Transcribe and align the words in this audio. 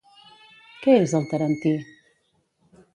Què 0.87 0.95
és 1.03 1.15
el 1.21 1.29
tarentí? 1.35 1.77